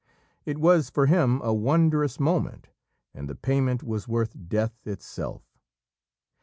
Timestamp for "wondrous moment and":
1.53-3.29